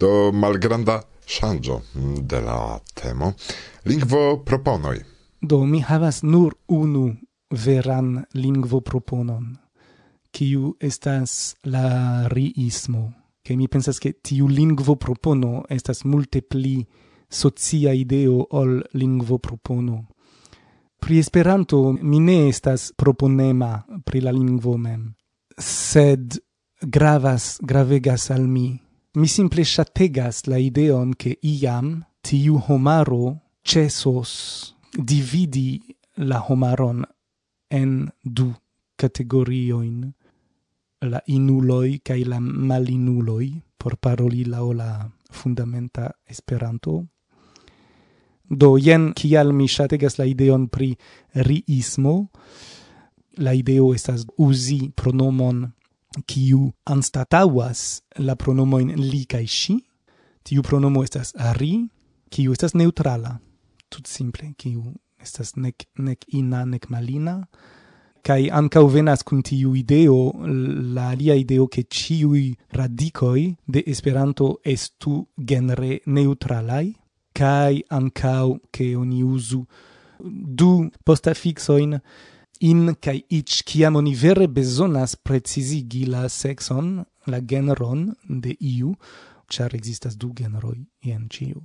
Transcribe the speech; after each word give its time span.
do 0.00 0.32
malgranda 0.32 1.00
ŝanĝo 1.30 1.76
mm, 1.94 2.14
de 2.26 2.40
la 2.44 2.78
temo. 2.94 3.32
Lingvo 3.84 4.42
proponoi. 4.44 5.00
Do 5.40 5.64
mi 5.64 5.80
havas 5.80 6.22
nur 6.22 6.54
unu 6.68 7.04
veran 7.50 8.24
lingvo 8.34 8.80
proponon, 8.80 9.56
kiu 10.30 10.74
estas 10.80 11.54
la 11.64 12.28
riismo. 12.28 13.10
Ke 13.42 13.56
mi 13.56 13.68
pensas 13.68 13.98
ke 13.98 14.12
tiu 14.12 14.48
lingvo 14.48 14.94
propono 15.00 15.64
estas 15.68 16.04
multe 16.04 16.42
pli 16.42 16.76
socia 17.30 17.94
ideo 17.96 18.44
ol 18.60 18.80
lingvo 18.92 19.38
propono. 19.38 20.04
Pri 21.00 21.18
Esperanto 21.18 21.80
mi 21.92 22.20
ne 22.20 22.50
estas 22.50 22.92
proponema 22.92 23.72
pri 24.04 24.20
la 24.20 24.30
lingvo 24.36 24.76
mem, 24.76 25.08
sed 25.56 26.36
gravas, 26.82 27.56
gravegas 27.64 28.28
al 28.30 28.44
mi 28.46 28.68
Mi 29.12 29.26
simple 29.26 29.64
shategas 29.64 30.46
la 30.46 30.58
ideon 30.62 31.16
che 31.18 31.36
iam 31.42 32.04
tiu 32.22 32.60
homaro 32.68 33.40
cesos 33.64 34.76
dividi 34.94 35.80
la 36.14 36.38
homaron 36.38 37.02
en 37.70 38.12
du 38.22 38.54
categorioin, 38.94 40.12
la 41.00 41.20
inuloi 41.26 41.98
kai 42.04 42.22
la 42.22 42.38
malinuloi, 42.38 43.50
por 43.76 43.96
paroli 43.96 44.44
lao 44.44 44.72
la 44.72 45.10
fundamenta 45.30 46.14
esperanto. 46.28 47.06
Do 48.46 48.78
jen 48.78 49.10
kial 49.12 49.50
mi 49.52 49.66
shategas 49.66 50.18
la 50.18 50.24
ideon 50.24 50.68
pri 50.68 50.94
riismo, 51.34 52.30
la 53.38 53.58
ideo 53.58 53.90
estas 53.92 54.22
uzi 54.38 54.92
pronomon 54.94 55.72
kiu 56.26 56.70
anstatauas 56.84 58.02
la 58.18 58.36
pronomojn 58.36 58.94
li 58.98 59.24
kaj 59.30 59.44
ŝi. 59.46 59.76
Tiu 60.46 60.62
pronomo 60.66 61.04
estas 61.04 61.34
ri, 61.58 61.74
kiu 62.32 62.52
estas 62.56 62.74
neutrala, 62.74 63.36
tut 63.92 64.08
simple, 64.08 64.54
kiu 64.58 64.94
estas 65.20 65.54
nek 65.56 65.84
nek 65.98 66.24
ina 66.32 66.64
nek 66.64 66.88
malina 66.90 67.36
kai 68.26 68.48
ankaŭ 68.52 68.84
venas 68.92 69.22
kun 69.24 69.42
tiu 69.46 69.74
ideo 69.76 70.18
la 70.96 71.10
alia 71.14 71.36
ideo 71.40 71.66
ke 71.72 71.82
ĉiuj 71.82 72.42
radikoj 72.76 73.40
de 73.66 73.82
Esperanto 73.86 74.50
estu 74.64 75.14
genre 75.36 76.00
neutralaj 76.06 76.86
kaj 77.36 77.80
ankaŭ 78.00 78.58
ke 78.72 78.90
oni 78.96 79.22
uzu 79.24 79.62
du 80.60 80.90
postafiksojn 81.04 81.96
in 82.60 82.94
kai 83.00 83.24
ich 83.28 83.64
kiam 83.64 83.96
oni 83.96 84.14
vere 84.14 84.46
bezonas 84.48 85.16
precizigi 85.16 86.04
la 86.06 86.28
sexon, 86.28 87.04
la 87.26 87.40
generon 87.40 88.14
de 88.28 88.56
iu, 88.60 88.94
char 89.48 89.74
existas 89.74 90.16
du 90.16 90.32
generoi 90.34 90.86
ien 91.02 91.28
ciu. 91.30 91.64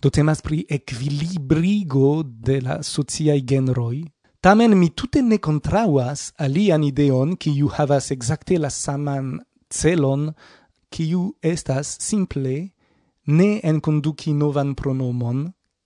Do 0.00 0.10
temas 0.10 0.40
pri 0.42 0.64
equilibrigo 0.68 2.22
de 2.22 2.60
la 2.60 2.82
sociai 2.82 3.42
generoi, 3.42 4.04
Tamen 4.40 4.76
mi 4.78 4.88
tute 4.94 5.18
ne 5.22 5.36
contrauas 5.42 6.20
alian 6.38 6.84
ideon 6.86 7.32
ki 7.42 7.50
iu 7.58 7.68
havas 7.74 8.12
exacte 8.14 8.54
la 8.62 8.68
saman 8.70 9.32
celon 9.78 10.28
ki 10.94 11.06
iu 11.10 11.22
estas 11.42 11.96
simple 11.98 12.52
ne 13.38 13.48
enconduci 13.70 14.36
novan 14.42 14.76
pronomon 14.78 15.40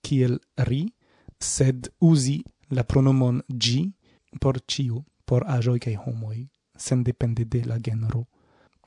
kiel 0.05 0.37
ri, 0.69 0.83
sed 1.41 1.89
usi 2.11 2.43
la 2.73 2.83
pronomon 2.83 3.41
gi 3.47 3.91
por 4.39 4.59
ciu, 4.67 5.03
por 5.25 5.45
ajoi 5.47 5.79
cae 5.79 5.97
homoi, 5.97 6.47
sen 6.75 7.03
depende 7.03 7.45
de 7.45 7.63
la 7.65 7.79
genero. 7.79 8.27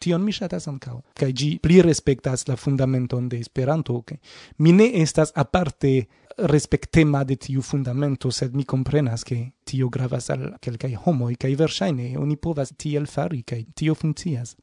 Tion 0.01 0.21
mi 0.21 0.33
shatas 0.33 0.67
ancao, 0.69 1.01
cae 1.17 1.33
gi 1.33 1.57
pli 1.63 1.81
respectas 1.81 2.45
la 2.49 2.57
fundamenton 2.57 3.29
de 3.29 3.39
Esperanto, 3.41 3.95
okay? 3.95 4.19
mi 4.59 4.73
ne 4.73 4.91
estas 5.01 5.33
aparte 5.35 6.09
respectema 6.37 7.25
de 7.25 7.37
tiu 7.37 7.63
fundamento, 7.63 8.31
sed 8.31 8.55
mi 8.55 8.65
comprenas 8.65 9.25
che 9.25 9.55
tio 9.65 9.89
gravas 9.89 10.29
al 10.31 10.59
quelcae 10.61 10.99
homoi, 11.05 11.37
cae 11.37 11.57
versaine 11.57 12.17
oni 12.19 12.37
povas 12.37 12.75
tiel 12.77 13.07
fari, 13.07 13.43
cae 13.43 13.65
tio 13.75 13.95
funccias. 13.95 14.57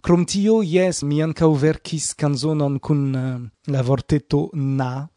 Crom 0.00 0.24
tio, 0.24 0.62
yes, 0.62 1.02
mi 1.02 1.22
ancao 1.22 1.54
vercis 1.54 2.14
canzonon 2.14 2.78
cun 2.78 3.14
uh, 3.14 3.18
eh, 3.18 3.72
la 3.72 3.82
vorteto 3.82 4.48
na, 4.54 5.08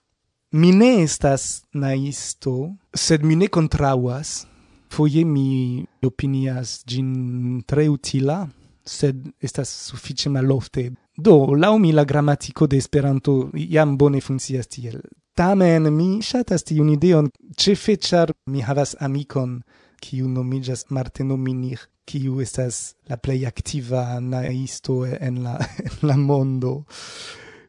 Mi 0.51 0.71
ne 0.71 1.03
estas 1.03 1.63
naisto, 1.73 2.73
sed 2.93 3.23
mi 3.23 3.35
ne 3.35 3.47
contrauas. 3.47 4.45
Foie 4.91 5.23
mi 5.23 5.85
opinias 6.03 6.81
gin 6.83 7.61
tre 7.63 7.85
utila, 7.87 8.41
sed 8.83 9.29
estas 9.39 9.69
suffice 9.87 10.29
malofte. 10.29 10.89
Do, 11.15 11.55
lau 11.55 11.77
mi 11.79 11.93
la 11.95 12.03
grammatico 12.03 12.67
de 12.67 12.77
Esperanto 12.77 13.49
jam 13.53 13.95
bone 13.97 14.19
funkcias 14.19 14.67
tiel. 14.67 14.99
Tamen 15.39 15.87
mi 15.95 16.19
ŝatas 16.19 16.67
tiun 16.67 16.89
ideon, 16.91 17.29
ce 17.55 17.77
fechar 17.79 18.33
mi 18.51 18.59
havas 18.59 18.97
amikon, 18.99 19.61
kiu 20.03 20.27
nomigas 20.27 20.89
Marteno 20.89 21.37
Minich, 21.37 21.87
kiu 22.03 22.41
estas 22.43 22.97
la 23.07 23.15
plej 23.15 23.45
aktiva 23.47 24.19
naisto 24.19 25.05
en 25.05 25.43
la, 25.45 25.55
en 25.87 25.95
la 26.09 26.17
mondo 26.17 26.81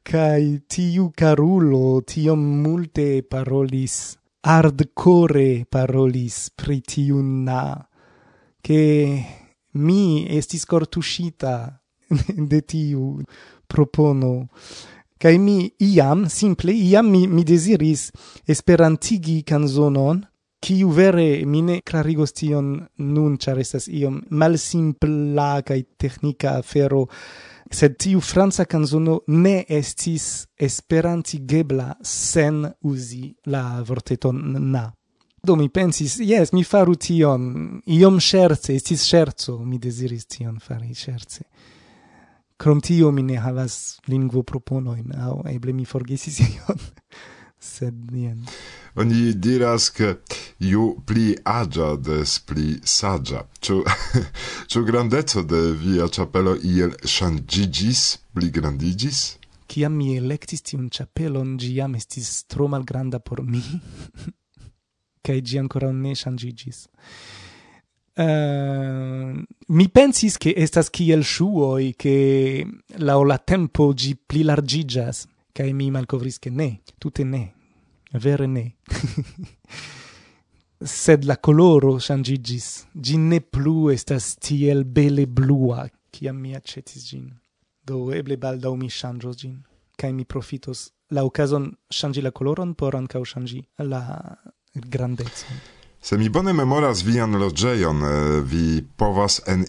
kai 0.02 0.62
tiu 0.66 1.10
carulo 1.14 2.02
tiom 2.02 2.40
multe 2.62 3.22
parolis 3.22 4.16
ardcore 4.42 5.64
parolis 5.70 6.50
pri 6.50 6.80
tiunna 6.80 7.88
che 8.60 9.24
mi 9.72 10.26
estis 10.28 10.64
cortuscita 10.64 11.80
de 12.50 12.60
tiu 12.62 13.22
propono. 13.66 14.48
Kai 15.18 15.38
mi 15.38 15.72
iam 15.78 16.26
simple 16.26 16.72
iam 16.72 17.08
mi, 17.08 17.26
mi 17.26 17.44
desiris 17.44 18.10
esperantigi 18.44 19.42
canzonon 19.46 20.20
kiu 20.62 20.90
vere 20.90 21.44
mine 21.46 21.80
clarigos 21.82 22.32
tion 22.38 22.74
nun 22.98 23.38
char 23.38 23.58
estas 23.58 23.88
iom 23.88 24.20
malsimpla 24.30 25.62
kaj 25.66 25.80
technica 25.98 26.58
afero 26.58 27.06
sed 27.72 27.96
tiu 27.96 28.20
franca 28.20 28.64
canzono 28.64 29.20
ne 29.26 29.64
estis 29.68 30.46
esperantigebla 30.56 31.96
sen 32.02 32.66
usi 32.80 33.34
la 33.46 33.82
vorteton 33.86 34.42
na. 34.72 34.90
Do 35.42 35.56
mi 35.56 35.68
pensis, 35.68 36.18
yes, 36.22 36.52
mi 36.52 36.62
faru 36.62 36.94
tion, 36.94 37.80
iom 37.86 38.20
scherze, 38.20 38.76
estis 38.76 39.02
scherzo, 39.02 39.56
mi 39.66 39.78
desiris 39.82 40.28
tion 40.30 40.60
fari 40.62 40.94
scherze. 40.94 41.48
Crom 42.56 42.80
tio 42.80 43.10
mi 43.10 43.24
ne 43.26 43.40
havas 43.42 43.98
lingvo 44.06 44.44
proponoin, 44.46 45.10
au 45.18 45.40
eble 45.50 45.72
mi 45.74 45.84
forgesis 45.84 46.38
ion 46.46 46.84
sed 47.62 47.94
nien. 48.10 48.42
Oni 48.94 49.32
diras 49.38 49.90
che 49.90 50.18
ju 50.58 51.00
pli 51.06 51.32
agia 51.42 51.96
des 51.96 52.38
pli 52.40 52.80
sagia. 52.82 53.46
Ciu, 53.60 53.82
ciu 54.66 54.84
grandezzo 54.90 55.42
de 55.42 55.72
via 55.72 56.08
chapelo 56.08 56.56
iel 56.56 56.92
shangigis, 57.04 58.18
pli 58.34 58.50
grandigis? 58.50 59.38
Ciam 59.70 59.96
mi 59.96 60.16
electis 60.16 60.60
tiun 60.60 60.90
chapelon, 60.90 61.56
giam 61.56 61.94
estis 61.96 62.44
tro 62.44 62.68
malgranda 62.68 63.20
por 63.20 63.40
mi. 63.42 63.62
Cai 65.24 65.40
gi 65.40 65.58
ancora 65.58 65.90
ne 65.92 66.14
shangigis. 66.14 66.88
Uh, 68.14 68.22
eh, 68.22 69.44
mi 69.68 69.88
pensis 69.88 70.36
che 70.36 70.52
estas 70.54 70.90
kiel 70.90 71.24
shuoi 71.24 71.94
che 71.96 72.66
la 72.98 73.38
tempo 73.38 73.94
gi 73.94 74.14
pli 74.16 74.42
largigas 74.42 75.24
kai 75.56 75.72
mi 75.72 75.90
malkovris 75.90 76.38
ke 76.42 76.50
ne, 76.50 76.80
tute 76.98 77.24
ne, 77.24 77.42
vere 78.12 78.46
ne. 78.46 78.66
Sed 80.82 81.24
la 81.24 81.36
coloro 81.36 81.98
changigis 82.00 82.86
gi 82.94 83.16
ne 83.18 83.38
plu 83.40 83.90
estas 83.92 84.34
tiel 84.42 84.82
bele 84.84 85.26
blua, 85.26 85.86
kiam 86.10 86.40
mi 86.42 86.56
accetis 86.58 87.06
gin. 87.10 87.28
Do 87.86 88.10
eble 88.14 88.36
baldau 88.36 88.74
mi 88.76 88.88
changos 88.90 89.36
gin, 89.38 89.60
kai 89.96 90.12
mi 90.12 90.24
profitos 90.24 90.90
la 91.12 91.24
occasion 91.24 91.70
shangi 91.90 92.20
la 92.20 92.32
coloron 92.32 92.74
por 92.74 92.96
ancau 92.96 93.24
shangi 93.24 93.60
la 93.78 94.02
grandezza 94.72 95.46
Se 96.00 96.16
mi 96.18 96.28
bone 96.28 96.52
memoras 96.52 97.04
vian 97.04 97.38
logejon, 97.38 98.02
eh, 98.02 98.40
vi 98.40 98.82
povas 98.96 99.40
en 99.46 99.64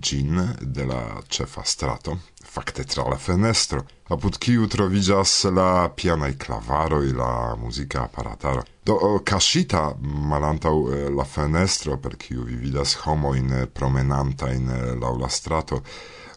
gin 0.00 0.56
de 0.60 0.84
la 0.84 1.22
cefa 1.28 1.62
strato, 1.64 2.18
fakte 2.56 2.84
tra 2.84 3.04
la 3.08 3.18
fenestro, 3.20 3.82
apud 4.08 4.38
kiu 4.40 4.64
trovigas 4.66 5.44
la 5.52 5.90
pianai 5.92 6.36
clavaro 6.40 7.02
e 7.02 7.12
la 7.12 7.54
musica 7.60 8.06
apparataro. 8.06 8.62
Do 8.86 8.96
kaŝita 9.24 9.82
malantaŭ 10.00 10.76
la 11.12 11.26
fenestro, 11.28 11.98
per 12.00 12.16
kiu 12.16 12.46
vi 12.48 12.56
vidas 12.56 12.94
homojn 13.02 13.66
promenanta 13.76 14.48
in 14.54 14.70
la 15.00 15.28
strato, 15.28 15.82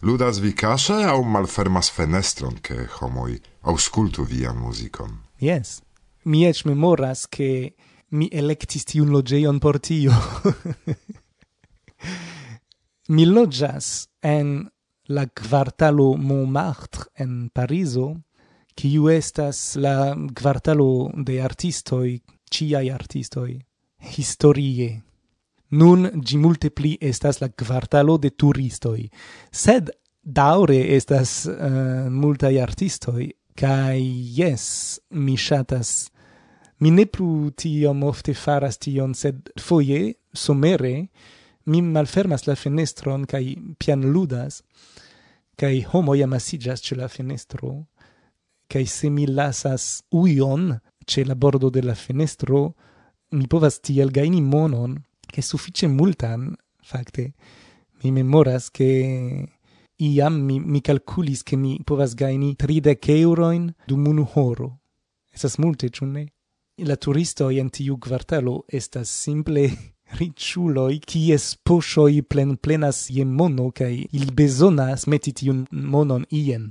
ludas 0.02 0.42
vi 0.44 0.52
casce 0.52 0.98
au 1.08 1.24
malfermas 1.24 1.88
fenestron, 1.90 2.60
che 2.60 2.86
homoi 3.00 3.40
auscultu 3.62 4.24
vian 4.24 4.58
musicon? 4.58 5.16
Yes. 5.40 5.80
Mi 6.24 6.44
ec 6.44 6.66
memoras, 6.68 7.28
che 7.28 7.74
mi 8.10 8.28
electis 8.32 8.84
tiun 8.84 9.08
logeion 9.08 9.58
por 9.58 9.80
tio. 9.80 10.12
mi 13.14 13.24
logias 13.24 14.08
en 14.20 14.68
la 15.10 15.26
quartalo 15.26 16.14
Montmartre 16.16 17.10
en 17.18 17.50
Parizo, 17.52 18.14
kiu 18.78 19.08
estas 19.10 19.76
la 19.76 20.14
quartalo 20.34 21.10
de 21.26 21.40
artistoi, 21.42 22.20
ciai 22.50 22.90
artistoi, 22.90 23.58
historie. 24.16 25.02
Nun 25.70 26.08
gi 26.26 26.38
multe 26.38 26.70
pli 26.70 26.96
estas 27.00 27.40
la 27.42 27.50
quartalo 27.50 28.16
de 28.18 28.30
turistoi, 28.30 29.08
sed 29.50 29.90
daure 30.22 30.78
estas 30.96 31.44
eh, 31.46 31.54
uh, 31.54 32.08
multai 32.10 32.56
artistoi, 32.62 33.28
kai 33.54 34.00
yes, 34.38 34.98
mi 35.10 35.36
shatas 35.36 36.10
Mi 36.80 36.90
ne 36.90 37.04
plu 37.04 37.50
tiom 37.60 38.04
ofte 38.08 38.32
faras 38.32 38.78
tion, 38.80 39.12
sed 39.12 39.50
foie, 39.60 40.14
somere, 40.32 41.10
mi 41.70 41.80
malfermas 41.82 42.46
la 42.48 42.56
fenestron 42.62 43.26
kai 43.32 43.44
pian 43.80 44.02
ludas 44.14 44.62
kai 45.60 45.76
homo 45.92 46.12
amasiĝas 46.26 46.80
ce 46.86 46.94
la 47.00 47.08
fenestro 47.08 47.70
kai 48.70 48.84
se 48.96 49.10
mi 49.10 49.26
lasas 49.26 49.84
uion 50.20 50.64
ce 51.10 51.24
la 51.24 51.34
bordo 51.34 51.70
de 51.70 51.82
la 51.82 51.94
fenestro 51.94 52.60
mi 53.36 53.46
povas 53.46 53.80
tiel 53.84 54.10
gaini 54.16 54.40
monon 54.52 54.92
ke 55.32 55.40
suffice 55.42 55.86
multan 55.88 56.40
facte 56.90 57.24
mi 58.00 58.10
memoras 58.12 58.70
ke 58.70 58.90
iam 60.00 60.34
mi, 60.46 60.60
mi 60.60 60.80
calculis 60.80 61.42
che 61.42 61.56
mi 61.56 61.80
povas 61.84 62.14
gaini 62.14 62.56
30 62.56 62.96
euroin 63.20 63.74
dum 63.86 64.06
unu 64.06 64.26
horo. 64.34 64.80
esas 65.32 65.58
multe, 65.58 65.90
ciune? 65.90 66.32
La 66.78 66.96
turisto 66.96 67.50
en 67.50 67.68
tiu 67.68 67.98
quartalo 67.98 68.64
estas 68.68 69.08
simple 69.10 69.70
ricciuloi 70.18 70.98
kies 71.10 71.54
poŝoj 71.66 72.22
plen 72.30 72.56
plenas 72.56 73.06
je 73.16 73.24
mono 73.24 73.70
kai 73.70 74.06
il 74.12 74.32
bezonas 74.38 75.06
meti 75.06 75.32
tiun 75.32 75.66
monon 75.70 76.24
ien. 76.30 76.70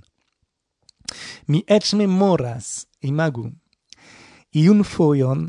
Mi 1.48 1.64
ec 1.68 1.94
memoras, 2.00 2.86
imagu, 3.02 3.50
iun 4.54 4.84
foion 4.84 5.42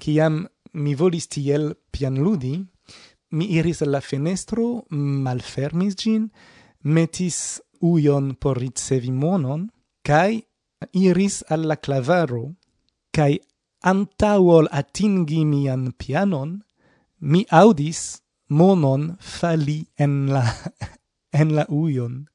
kiam 0.00 0.46
mi 0.72 0.94
volis 0.94 1.26
tiel 1.28 1.74
pianludi, 1.92 2.54
mi 3.36 3.44
iris 3.58 3.82
al 3.82 3.92
la 3.94 4.00
fenestro, 4.00 4.84
malfermis 4.90 5.96
gin, 5.96 6.30
metis 6.82 7.60
uion 7.80 8.34
por 8.40 8.58
ricevi 8.58 9.12
monon, 9.12 9.68
kai 10.04 10.42
iris 10.92 11.42
al 11.48 11.66
la 11.68 11.76
clavaro, 11.76 12.44
kai 13.12 13.38
antaŭol 13.92 14.68
atingi 14.80 15.44
mian 15.44 15.90
pianon, 15.98 16.60
mi 17.22 17.44
audis 17.50 18.20
monon 18.48 19.16
fali 19.20 19.78
en 19.96 20.26
la 20.34 20.44
en 21.40 21.54
la 21.56 21.64
ujon. 21.68 22.26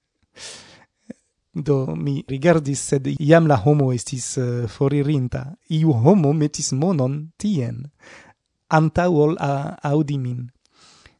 Do 1.53 1.95
mi 1.95 2.23
rigardis, 2.29 2.81
sed 2.89 3.07
iam 3.19 3.47
la 3.47 3.57
homo 3.65 3.91
estis 3.93 4.37
uh, 4.37 4.67
foririnta. 4.69 5.55
Iu 5.69 5.93
homo 5.93 6.33
metis 6.33 6.71
monon 6.73 7.31
tien, 7.37 7.83
antaŭ 8.69 9.09
ol 9.25 9.37
audimin 9.83 10.49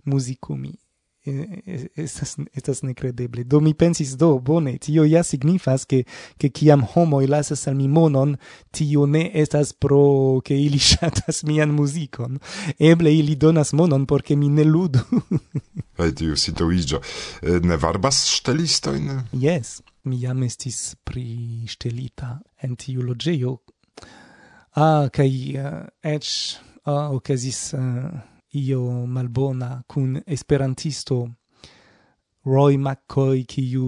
min 0.06 0.78
estas 1.95 2.38
estas 2.53 2.83
nekredeble 2.83 3.44
do 3.44 3.59
mi 3.59 3.74
pensis 3.74 4.15
do 4.18 4.39
bone 4.39 4.77
tio 4.77 5.03
ja 5.03 5.24
signifas 5.24 5.85
ke 5.85 6.03
ke 6.38 6.50
kiam 6.50 6.83
homo 6.94 7.21
lasas 7.27 7.68
al 7.68 7.75
mi 7.75 7.88
monon 7.88 8.38
tio 8.71 9.06
ne 9.06 9.31
estas 9.33 9.74
pro 9.74 10.41
ke 10.45 10.56
ili 10.56 10.79
ŝatas 10.89 11.44
mian 11.44 11.69
muzikon. 11.69 12.39
Eble 12.79 13.13
ili 13.15 13.35
donas 13.35 13.74
monon 13.74 14.06
por 14.06 14.21
ke 14.21 14.35
mi 14.35 14.50
ne 14.50 14.63
ludu. 14.63 15.00
Kaj 15.97 16.12
tio 16.15 16.35
situaĵo 16.35 17.01
ne 17.63 17.77
varbas 17.77 18.24
ŝtelistojn? 18.38 19.09
Jes 19.33 19.81
mi 20.03 20.21
jam 20.21 20.44
estis 20.44 20.95
priŝtelita 21.03 22.38
en 22.63 22.75
tiu 22.79 23.03
loĝejo. 23.03 23.57
Ah 24.77 25.09
kaj 25.13 25.29
uh, 25.57 25.77
eĉ 26.06 26.29
ah, 26.85 27.09
okazis 27.12 27.74
uh, 27.74 28.37
io 28.57 29.06
malbona 29.06 29.83
kun 29.88 30.21
esperantisto 30.25 31.18
Roy 32.45 32.77
McCoy 32.77 33.44
kiu 33.45 33.88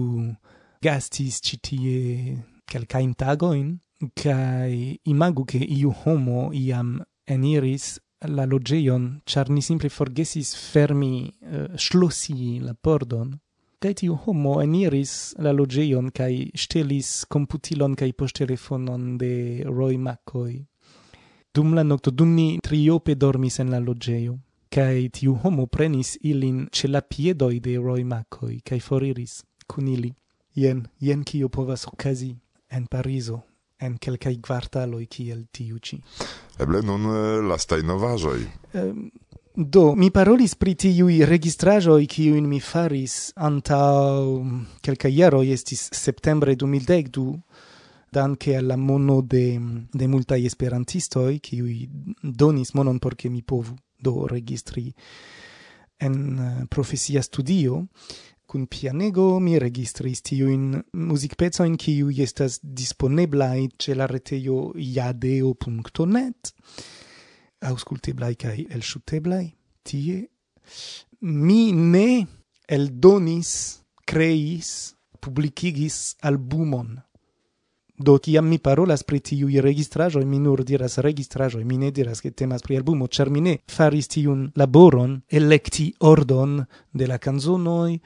gastis 0.82 1.40
citie 1.40 2.36
calcain 2.70 3.14
tagoin, 3.14 3.78
kai 4.14 4.98
imagu 5.04 5.44
che 5.44 5.58
iu 5.58 5.92
homo 6.04 6.50
iam 6.52 7.00
eniris 7.26 7.98
la 8.28 8.44
logeion, 8.44 9.20
char 9.24 9.48
ni 9.50 9.62
simple 9.62 9.88
forgesis 9.88 10.54
fermi, 10.54 11.32
eh, 11.40 11.62
uh, 11.62 11.76
schlossi 11.76 12.60
la 12.60 12.74
pordon. 12.74 13.38
kai 13.80 13.94
tiu 13.96 14.14
homo 14.26 14.58
eniris 14.60 15.34
la 15.40 15.54
logeion 15.56 16.10
kai 16.12 16.50
stelis 16.54 17.24
computilon 17.32 17.94
kai 17.96 18.12
postelefonon 18.12 19.16
de 19.16 19.64
Roy 19.64 19.96
McCoy. 19.96 20.60
Dum 21.54 21.72
la 21.74 21.82
nocto, 21.82 22.10
dum 22.10 22.34
ni 22.34 22.58
triope 22.60 23.16
dormis 23.16 23.58
en 23.58 23.70
la 23.70 23.80
logeio 23.80 24.36
kai 24.70 25.08
tiu 25.10 25.34
homo 25.42 25.66
prenis 25.66 26.14
ilin 26.22 26.68
ce 26.72 26.88
la 26.88 27.02
piedoi 27.02 27.60
de 27.60 27.76
roimacoi, 27.76 28.60
kai 28.64 28.78
foriris 28.80 29.42
cun 29.66 29.88
ili. 29.88 30.12
Ien, 30.56 30.84
ien 31.00 31.24
cio 31.26 31.48
povas 31.48 31.86
ocasi 31.86 32.30
en 32.70 32.86
Pariso, 32.90 33.40
en 33.80 33.96
kelkai 33.98 34.38
quartaloi 34.38 35.06
ciel 35.10 35.46
tiu 35.50 35.78
ci. 35.78 35.98
Eble 36.58 36.82
nun 36.82 37.08
eh, 37.10 37.42
lastai 37.42 37.82
novajoi. 37.82 38.46
Um, 38.74 39.10
Do, 39.52 39.96
mi 39.98 40.12
parolis 40.14 40.54
pri 40.54 40.76
tiui 40.78 41.24
registrajoi 41.26 42.06
kiuin 42.08 42.46
mi 42.48 42.60
faris 42.62 43.32
antau 43.34 44.38
quelca 44.78 45.08
mm, 45.08 45.16
iaroi, 45.18 45.50
estis 45.50 45.88
septembre 45.90 46.54
2012, 46.54 47.34
danke 48.14 48.54
alla 48.56 48.76
mono 48.76 49.20
de, 49.20 49.58
mm, 49.58 49.90
de 49.92 50.06
multai 50.06 50.46
esperantistoi, 50.46 51.40
kiui 51.42 51.82
donis 52.22 52.72
monon 52.78 53.02
porche 53.02 53.28
mi 53.28 53.42
povu 53.42 53.74
do 54.00 54.26
registri 54.26 54.90
en 56.00 56.38
eh, 56.38 56.66
profesia 56.68 57.22
studio. 57.22 57.86
Kun 58.50 58.66
pianego 58.66 59.38
mi 59.38 59.58
registris 59.62 60.22
tiujn 60.26 60.82
in 61.66 61.76
kiu 61.78 62.10
estas 62.10 62.58
disponeblaj 62.62 63.68
ce 63.78 63.94
la 63.94 64.06
retejo 64.06 64.72
jadeo.net 64.74 66.52
aŭskulteblaj 67.60 68.34
kaj 68.34 68.56
elŝuteblaj. 68.74 69.44
Tie 69.84 70.26
mi 71.20 71.72
ne 71.72 72.26
el 72.68 72.88
donis 72.90 73.52
creis 74.06 74.96
publicigis 75.20 76.16
albumon. 76.22 76.98
Do 78.00 78.14
kiam 78.18 78.46
mi 78.48 78.56
parolas 78.58 79.02
pri 79.04 79.18
tiuj 79.20 79.60
registraĵoj, 79.60 80.24
mi 80.24 80.38
nur 80.40 80.62
diras 80.64 80.96
registraĵoj, 81.04 81.64
mi 81.68 81.76
ne 81.76 81.90
diras 81.92 82.22
ke 82.24 82.30
temas 82.30 82.62
pri 82.64 82.78
albumo, 82.78 83.06
ĉar 83.06 83.28
mi 83.28 83.42
ne 83.44 83.58
faris 83.68 84.08
tiun 84.08 84.46
laboron, 84.56 85.18
elekti 85.28 85.90
ordon 86.08 86.62
de 86.96 87.08
la 87.10 87.18
kanzonoj, 87.20 87.98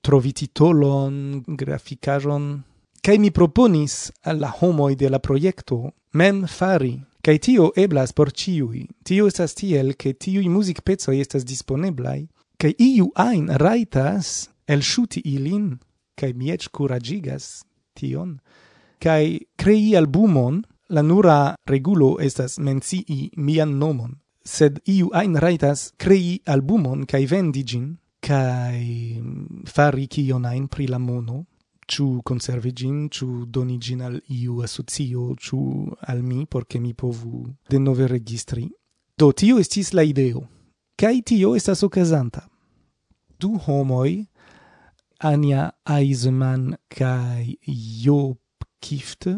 trovi 0.00 0.32
titolon, 0.32 1.42
grafikaĵon. 1.46 2.46
Kaj 3.04 3.18
mi 3.18 3.30
proponis 3.30 3.96
al 4.24 4.40
la 4.40 4.48
homoj 4.60 4.94
de 4.96 5.10
la 5.12 5.20
projekto 5.20 5.82
mem 6.16 6.46
fari 6.48 6.94
kaj 7.20 7.38
tio 7.38 7.68
eblas 7.76 8.16
por 8.16 8.32
ĉiuj. 8.32 8.86
Tio 9.04 9.26
estas 9.28 9.54
tiel 9.54 9.92
che 10.00 10.14
tiuj 10.14 10.48
music 10.48 10.80
estas 10.86 11.44
disponeblaj 11.44 12.26
kaj 12.56 12.72
iu 12.78 13.12
ein 13.18 13.48
raitas 13.48 14.48
el 14.66 14.80
ilin, 15.24 15.78
kaj 16.14 16.32
mi 16.32 16.50
eĉ 16.50 16.68
kuraĝigas 16.68 17.64
tion 17.94 18.40
kai 19.04 19.26
crei 19.60 19.96
albumon 20.00 20.62
la 20.94 21.02
nura 21.02 21.38
regulo 21.72 22.10
estas 22.26 22.58
mencii 22.58 23.30
mian 23.36 23.72
nomon 23.82 24.12
sed 24.44 24.80
iu 24.96 25.10
ein 25.20 25.34
raitas 25.44 25.80
crei 26.02 26.40
albumon 26.54 27.06
kai 27.10 27.24
vendi 27.32 27.62
gin 27.70 27.86
kai 28.28 29.18
mm, 29.20 29.64
fari 29.74 30.06
kion 30.12 30.46
ein 30.46 30.68
pri 30.72 30.86
la 30.86 30.98
mono 30.98 31.38
chu 31.92 32.20
conservi 32.22 32.72
gin, 32.72 33.08
donigin 33.08 33.50
doni 33.50 33.78
gin 33.78 34.00
al 34.00 34.20
iu 34.28 34.62
associo, 34.62 35.34
chu 35.34 35.92
al 36.00 36.22
mi, 36.22 36.46
porque 36.46 36.78
mi 36.78 36.94
povu 36.94 37.54
denove 37.68 38.06
registri. 38.06 38.70
Do, 39.18 39.32
tio 39.32 39.58
estis 39.58 39.92
la 39.92 40.02
ideo. 40.02 40.48
kai 40.96 41.22
tio 41.22 41.54
estas 41.56 41.82
okazanta 41.82 42.48
Du 43.38 43.58
homoi, 43.66 44.28
Anja 45.18 45.72
Eisemann 45.84 46.76
kai 46.88 47.58
Jo 47.66 48.36
Kift 48.82 49.28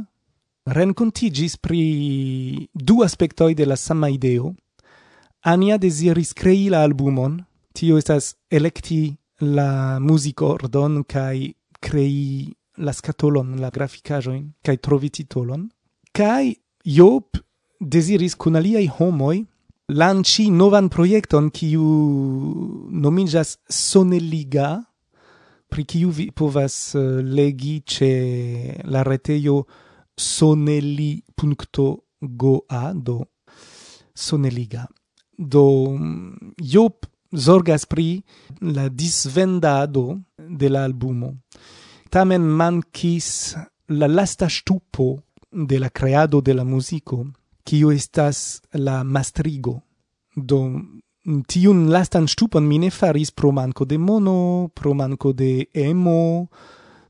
rencontigis 0.65 1.57
pri 1.61 2.69
du 2.73 3.03
aspectoi 3.05 3.55
de 3.55 3.67
la 3.69 3.77
sama 3.77 4.09
ideo. 4.09 4.55
Ania 5.45 5.77
desiris 5.79 6.33
crei 6.33 6.71
la 6.73 6.83
albumon, 6.83 7.43
tio 7.77 7.99
estas 8.01 8.35
electi 8.51 9.15
la 9.41 9.99
musicordon 10.01 11.03
kai 11.05 11.55
crei 11.81 12.49
la 12.77 12.93
scatolon, 12.93 13.59
la 13.61 13.71
graficajoin, 13.71 14.47
kai 14.65 14.79
trovi 14.79 15.11
titolon. 15.11 15.69
Kai 16.13 16.57
Job 16.85 17.37
desiris 17.81 18.37
cun 18.37 18.57
aliai 18.57 18.89
homoi 18.89 19.45
lanci 19.89 20.49
novan 20.51 20.89
proiecton 20.89 21.51
kiu 21.53 21.85
nomijas 22.91 23.59
Soneliga, 23.69 24.81
pri 25.75 25.83
kiu 25.91 26.11
vi 26.15 26.31
povas 26.31 26.95
eh, 26.95 27.01
legi 27.27 27.81
ĉe 27.83 28.11
la 28.95 29.03
retejo 29.03 29.57
soneli.goa 30.15 31.63
do 32.95 33.17
soneliga. 34.15 34.87
Do 35.35 35.91
mm, 35.99 36.55
Job 36.63 36.93
zorgas 37.35 37.87
pri 37.91 38.23
la 38.61 38.89
disvendado 38.89 40.21
de 40.39 40.69
la 40.71 40.85
albumo. 40.87 41.35
Tamen 42.11 42.43
mankis 42.47 43.57
la 43.89 44.07
lasta 44.07 44.47
ŝtupo 44.47 45.19
de 45.51 45.79
la 45.83 45.91
creado 45.91 46.41
de 46.41 46.55
la 46.55 46.65
musico, 46.65 47.27
kiu 47.67 47.91
estas 47.91 48.63
la 48.79 49.03
mastrigo. 49.03 49.81
Do 50.37 50.81
Mm, 51.25 51.43
tiun 51.49 51.87
lastan 51.89 52.27
stupon 52.29 52.67
mi 52.69 52.79
ne 52.79 52.91
faris 52.91 53.31
pro 53.33 53.51
manco 53.53 53.85
de 53.85 53.97
mono, 53.99 54.71
pro 54.75 54.93
manco 54.95 55.33
de 55.33 55.67
emo, 55.73 56.49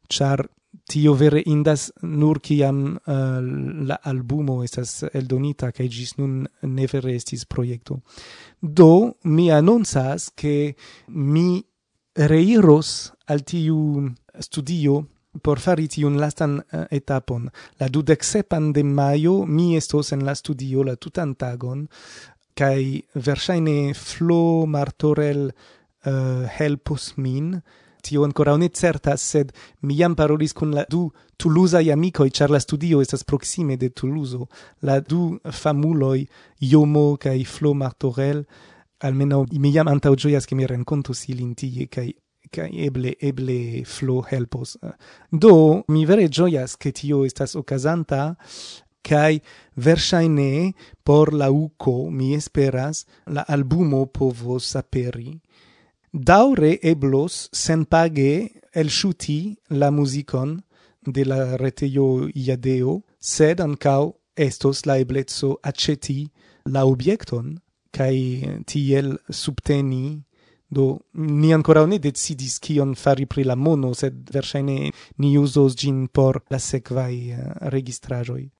char 0.08 0.46
tio 0.86 1.14
vere 1.14 1.42
indas 1.46 1.90
nur 2.02 2.38
kiam 2.40 2.94
uh, 2.94 3.40
la 3.88 3.98
albumo 4.04 4.62
estas 4.62 5.04
eldonita 5.14 5.72
kaj 5.72 5.88
gis 5.88 6.16
nun 6.18 6.44
ne 6.62 6.86
vere 6.92 7.14
estis 7.16 7.44
proiecto. 7.44 8.00
Do 8.60 9.14
mi 9.24 9.50
annonsas 9.50 10.30
ke 10.36 10.74
mi 11.08 11.64
reiros 12.14 13.12
al 13.26 13.42
tiu 13.42 14.12
studio 14.40 15.02
por 15.42 15.58
fari 15.58 15.88
tiun 15.90 16.20
lastan 16.20 16.60
uh, 16.60 16.84
etapon. 16.90 17.48
La 17.80 17.88
dudek 17.88 18.22
sepan 18.22 18.72
de 18.72 18.84
maio 18.84 19.44
mi 19.46 19.74
estos 19.76 20.12
en 20.12 20.24
la 20.24 20.34
studio 20.34 20.84
la 20.84 20.94
tutan 20.96 21.34
tagon 21.34 21.88
kai 22.54 23.02
versaine 23.14 23.94
Flo 23.94 24.66
martorel 24.66 25.48
uh, 26.06 26.46
helpus 26.58 27.14
min. 27.16 27.60
Tio 28.04 28.24
ancora 28.24 28.56
ne 28.56 28.68
certa 28.68 29.16
sed 29.16 29.52
mi 29.80 29.94
jam 29.96 30.14
parolis 30.14 30.52
kun 30.52 30.74
la 30.74 30.84
du 30.88 31.10
Toulouse 31.36 31.78
Tulusa 31.78 31.92
amico 31.92 32.24
i 32.24 32.30
la 32.48 32.58
studio 32.58 33.00
estas 33.00 33.24
proxime 33.24 33.76
de 33.76 33.90
Toulouse. 33.90 34.38
La 34.80 35.00
du 35.00 35.38
famuloi 35.50 36.28
Yomo 36.60 37.16
kai 37.16 37.44
Flo 37.44 37.74
Martorel 37.74 38.44
almeno 39.04 39.44
mi 39.52 39.70
jam 39.70 39.88
anta 39.88 40.14
gioias 40.14 40.46
che 40.46 40.54
mi 40.54 40.66
renkontos 40.66 41.28
ilin 41.28 41.54
tie 41.54 41.86
kaj 41.86 42.12
kai 42.54 42.70
eble 42.86 43.14
eble 43.20 43.84
flo 43.84 44.22
helpos. 44.30 44.76
Do 45.30 45.84
mi 45.88 46.04
vere 46.06 46.28
gioias 46.28 46.76
che 46.76 46.92
tio 46.92 47.24
estas 47.24 47.54
ocasanta 47.54 48.36
kai 49.08 49.42
versaine 49.76 50.74
por 51.04 51.32
la 51.40 51.50
uco 51.50 52.10
mi 52.10 52.34
esperas 52.34 53.06
la 53.26 53.42
albumo 53.42 54.06
povos 54.06 54.74
aperi. 54.76 55.40
Daure 56.12 56.78
eblos 56.82 57.48
sen 57.52 57.84
page 57.84 58.62
el 58.72 58.88
shuti 58.88 59.56
la 59.68 59.90
musicon 59.90 60.62
de 61.06 61.24
la 61.24 61.56
reteio 61.56 62.28
iadeo 62.34 63.02
sed 63.18 63.60
ancau 63.60 64.16
estos 64.36 64.86
la 64.86 64.98
eblezzo 64.98 65.58
aceti 65.62 66.30
la 66.64 66.84
obiecton 66.84 67.58
kai 67.90 68.62
tiel 68.66 69.18
subteni 69.30 70.22
do 70.70 71.00
ni 71.14 71.52
ancora 71.52 71.86
ne 71.86 71.98
decidis 71.98 72.58
kion 72.58 72.94
fari 72.94 73.26
pri 73.26 73.44
la 73.44 73.54
mono 73.54 73.92
sed 73.94 74.30
versaine 74.36 74.90
ni 75.18 75.36
usos 75.38 75.76
gin 75.76 76.08
por 76.08 76.42
la 76.50 76.58
sekvai 76.58 77.16
uh, 77.30 77.38
eh, 77.38 77.54
registrajoi 77.74 78.50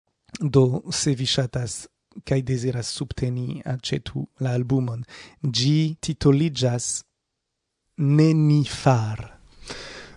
Do, 0.40 0.82
se 0.90 1.14
vi 1.14 1.26
shatas 1.26 1.86
kai 2.24 2.42
desiras 2.42 2.88
subteni 2.94 3.62
acetu 3.64 4.26
la 4.40 4.54
albumon, 4.54 5.04
gi 5.42 5.96
titoligas 6.00 7.04
Nenifar. 7.96 9.20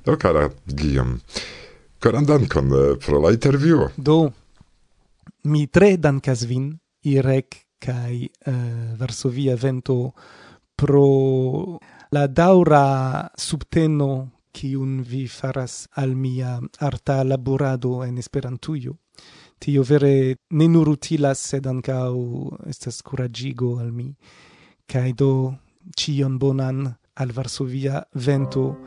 Do, 0.06 0.18
cara 0.18 0.50
Guillaume, 0.66 1.20
coran 2.00 2.26
dankon 2.26 2.72
eh, 2.74 2.98
pro 2.98 3.22
la 3.22 3.32
intervjuo. 3.32 3.92
Do, 3.98 4.32
mi 5.44 5.68
tre 5.68 5.98
dankas 5.98 6.46
vin, 6.50 6.72
Irek 7.06 7.68
kai 7.80 8.26
uh, 8.26 8.52
eh, 8.52 8.96
Varsovia 8.98 9.56
Vento 9.56 10.14
pro 10.76 11.78
la 12.10 12.28
daura 12.28 13.30
subteno 13.36 14.32
kiun 14.52 15.04
vi 15.06 15.28
faras 15.28 15.88
al 15.96 16.16
mia 16.16 16.60
arta 16.80 17.24
laborado 17.24 18.04
en 18.04 18.18
Esperantujo 18.18 18.98
tio 19.60 19.84
vere 19.84 20.38
ne 20.52 20.68
nur 20.68 20.90
utilas, 20.90 21.42
sed 21.50 21.68
ancau 21.68 22.54
estas 22.68 23.02
curagigo 23.02 23.80
al 23.80 23.92
mi. 23.92 24.14
Cai 24.88 25.12
do 25.14 25.56
cion 25.96 26.38
bonan 26.38 26.96
al 27.16 27.34
Varsovia 27.34 28.06
vento 28.14 28.78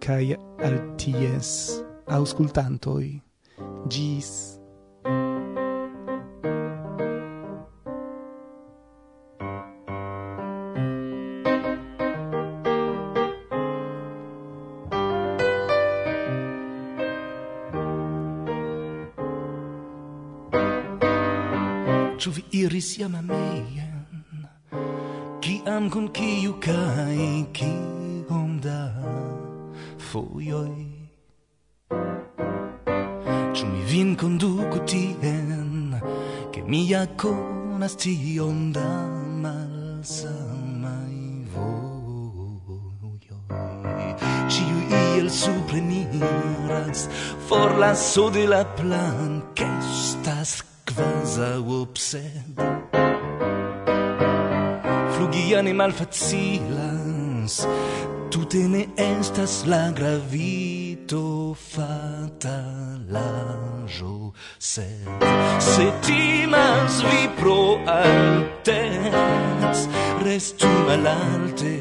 cai 0.00 0.34
al 0.58 0.96
ties 0.96 1.82
auscultantoi. 2.06 3.20
Gis! 3.88 4.61
siam 22.82 23.14
meien 23.22 24.02
Ciam 25.40 25.88
con 25.90 26.06
ciu 26.12 26.52
cae 26.60 27.46
cium 27.54 28.60
da 28.60 28.82
foioi. 30.08 30.86
Ciu 33.54 33.66
mi 33.72 33.82
vin 33.90 34.16
conduco 34.16 34.78
tien 34.90 36.00
Che 36.52 36.60
mi 36.62 36.80
ja 36.90 37.06
conas 37.16 37.94
tion 37.96 38.72
da 38.72 38.90
malsamai 39.44 41.20
voioi 41.54 42.88
Ciu 44.52 44.76
iel 45.00 45.28
supreniras 45.30 47.08
For 47.46 47.68
lasso 47.78 48.30
de 48.30 48.46
la 48.46 48.64
plan 48.64 49.42
Che 49.54 49.66
estas 49.92 50.72
quasi 50.94 51.62
obsed 51.66 52.61
flugia 55.22 55.62
ne 55.62 55.72
malfacilas, 55.72 57.66
tute 58.30 58.68
ne 58.68 58.86
estas 58.96 59.64
la 59.66 59.90
gravito 59.94 61.54
fatalajo, 61.74 62.72
sed 64.58 65.22
se 65.58 65.92
timas 66.06 67.02
vi 67.06 67.28
pro 67.38 67.78
altes, 67.86 68.68
restu 70.24 70.66
malalte. 70.88 71.80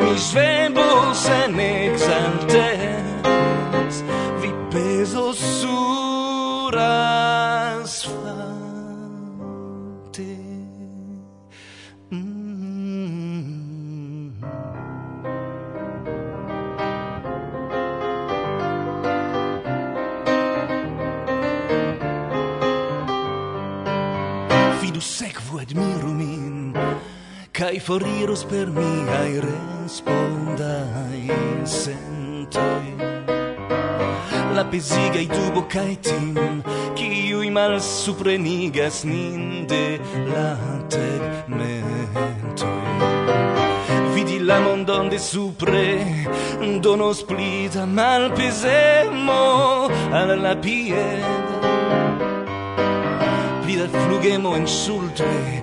Mi 0.00 0.18
svebos 0.18 1.28
en 1.42 1.60
exaltes, 1.60 2.89
kai 27.70 27.78
foriros 27.78 28.42
per 28.50 28.66
mi 28.66 28.88
miaj 29.06 29.32
respondaj 29.44 31.20
sentoj 31.72 32.86
La 34.56 34.64
pesiga 34.72 35.12
pezigaj 35.12 35.26
dubo 35.30 35.62
kaj 35.74 35.92
tim 36.02 36.64
Kiuj 36.98 37.50
malsuprenigas 37.54 39.04
nin 39.04 39.68
de 39.70 40.00
la 40.32 40.50
tegmento 40.96 42.72
Vidi 44.16 44.42
la 44.50 44.58
mondon 44.66 45.06
de 45.08 45.18
supre 45.30 45.86
dono 46.82 47.14
splita 47.14 47.86
mal 47.86 48.32
pesemo 48.34 49.42
Al 50.10 50.34
la 50.42 50.56
pied 50.58 51.79
al 53.80 53.88
flugemo 53.88 54.56
en 54.56 54.68
sultre 54.68 55.62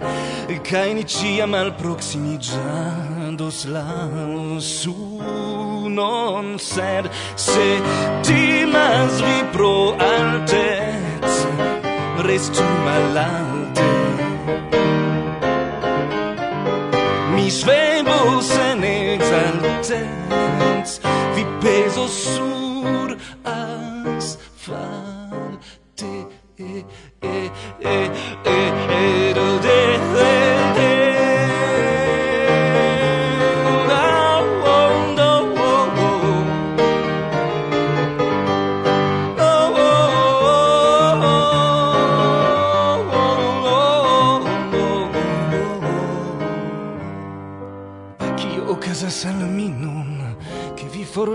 Kaj 0.69 0.93
ni 0.97 1.03
ciam 1.03 1.53
alproksimiĝados 1.55 3.65
la 3.71 4.09
sunon 4.63 6.59
Sed 6.59 7.09
se 7.35 7.79
timas 8.27 9.21
vi 9.21 9.43
pro 9.53 9.95
altez 9.99 11.47
Restu 12.27 12.63
malalte. 12.85 13.89
Mi 17.35 17.51
svebos 17.51 18.51
en 18.71 18.83
exaltez 18.83 19.99
Vi 21.35 21.43
peso 21.61 22.07
sur 22.07 22.46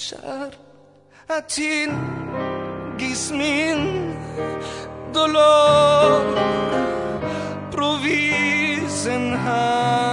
luchar 0.00 0.52
at 1.28 1.52
hinggis 1.56 3.32
min 3.32 4.16
dolor 5.14 6.24
provisen 7.70 9.36
har 9.36 10.09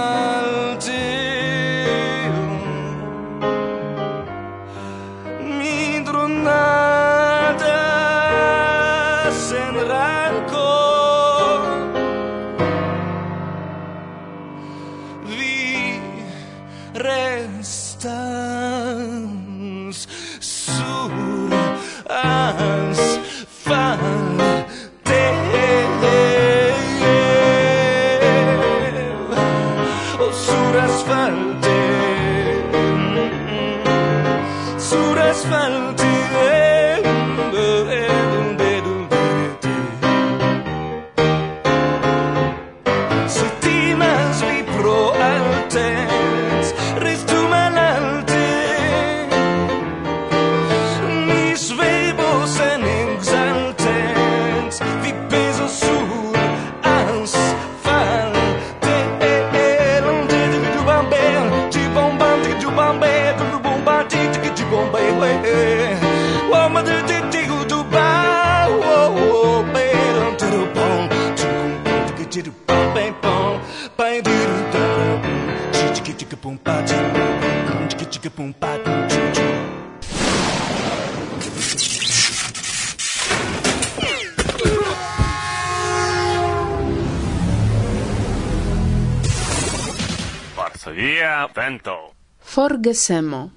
gesemo. 92.88 93.50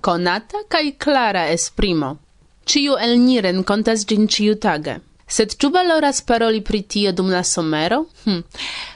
Conata 0.00 0.64
cae 0.68 0.96
clara 0.96 1.48
esprimo. 1.48 2.18
Ciu 2.64 2.96
el 2.96 3.18
ni 3.18 3.40
rencontas 3.40 4.04
gin 4.04 4.28
ciu 4.28 4.54
tage. 4.58 5.00
Sed 5.26 5.56
ciu 5.56 5.70
valoras 5.70 6.20
paroli 6.20 6.60
pri 6.60 6.82
tio 6.82 7.12
dum 7.12 7.30
la 7.30 7.42
somero? 7.42 8.06
Hm. 8.24 8.40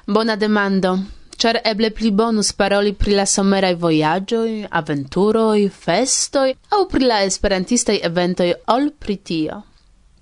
Bona 0.07 0.37
demando. 0.37 0.99
Cer 1.37 1.61
eble 1.65 1.91
pli 1.91 2.11
bonus 2.11 2.53
paroli 2.53 2.93
pri 2.95 3.15
la 3.15 3.25
somerai 3.27 3.75
voyagioi, 3.75 4.67
aventuroi, 4.71 5.69
festoi, 5.69 6.57
au 6.71 6.87
pri 6.87 7.05
la 7.05 7.23
esperantistai 7.25 8.01
eventoi 8.09 8.53
ol 8.75 8.91
pri 8.99 9.17
tio. 9.23 9.63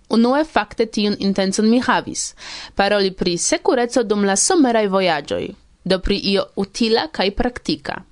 Unue 0.08 0.44
fakte 0.44 0.86
tiun 0.86 1.16
intenson 1.18 1.68
mi 1.68 1.80
havis. 1.80 2.32
Paroli 2.74 3.12
pri 3.12 3.36
sekureco 3.36 4.02
dum 4.02 4.24
la 4.24 4.36
somerai 4.36 4.86
voyagioi. 4.88 5.50
do 5.84 5.98
pri 5.98 6.16
io 6.32 6.46
utila 6.56 7.08
kai 7.12 7.30
praktika 7.30 8.04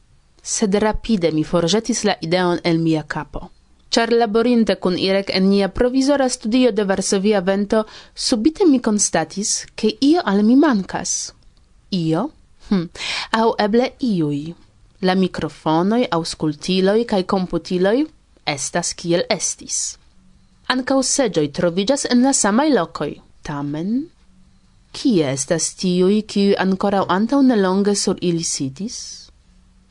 sed 0.43 0.75
rapide 0.75 1.33
mi 1.33 1.45
forgetis 1.45 2.05
la 2.05 2.17
ideon 2.21 2.61
el 2.65 2.79
mia 2.79 3.03
capo. 3.03 3.51
Char 3.91 4.13
laborinte 4.13 4.77
kun 4.77 4.99
Irek 4.99 5.33
en 5.35 5.49
nia 5.51 5.69
provizora 5.69 6.29
studio 6.29 6.71
de 6.73 6.85
Varsovia 6.85 7.41
vento, 7.41 7.85
subite 8.15 8.67
mi 8.67 8.79
constatis 8.81 9.67
ke 9.75 9.97
io 10.01 10.23
al 10.25 10.45
mi 10.45 10.57
mancas. 10.57 11.33
Io? 11.91 12.31
Hm, 12.69 12.87
au 13.33 13.55
eble 13.59 13.93
iui. 13.99 14.55
La 15.01 15.15
microfonoi, 15.15 16.07
auscultiloi, 16.11 17.05
cae 17.05 17.25
computiloi, 17.25 18.05
estas 18.47 18.95
kiel 18.95 19.25
estis. 19.29 19.97
Ancau 20.71 21.03
seĝoj 21.03 21.49
trovigas 21.51 22.07
en 22.07 22.23
la 22.23 22.33
samai 22.37 22.69
locoi, 22.71 23.17
Tamen, 23.43 24.05
kie 24.93 25.25
estas 25.33 25.73
tiui 25.81 26.23
qui 26.23 26.55
ancora 26.55 27.03
antau 27.09 27.43
nelonge 27.43 27.97
sur 27.97 28.19
ili 28.21 28.45
sitis? 28.45 29.20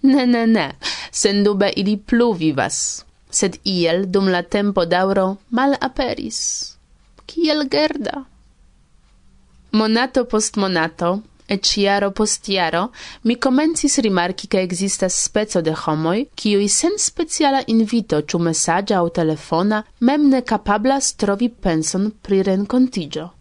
Ne, 0.01 0.25
ne, 0.25 0.45
ne, 0.47 0.75
sendube 1.11 1.73
ili 1.75 1.97
plu 1.97 2.31
vivas, 2.33 3.05
sed 3.29 3.57
iel 3.63 4.05
dum 4.07 4.27
la 4.27 4.43
tempo 4.43 4.85
dauro 4.85 5.37
mal 5.49 5.75
aperis. 5.81 6.39
Kiel 7.25 7.67
gerda? 7.69 8.23
Monato 9.71 10.23
post 10.25 10.55
monato, 10.57 11.21
et 11.49 11.65
ciaro 11.65 12.11
post 12.11 12.47
iaro, 12.47 12.91
mi 13.23 13.35
comencis 13.37 13.97
rimarki 13.97 14.47
che 14.47 14.61
existas 14.61 15.13
spezo 15.23 15.61
de 15.61 15.73
homoi, 15.73 16.29
cioi 16.33 16.67
sen 16.67 16.97
speciala 16.97 17.63
invito 17.67 18.21
ciu 18.23 18.39
messaggia 18.39 18.97
au 18.97 19.09
telefona 19.09 19.83
mem 19.99 20.29
ne 20.29 20.41
capablas 20.41 21.15
trovi 21.15 21.49
penson 21.49 22.11
pri 22.21 22.41
rencontigio. 22.41 23.33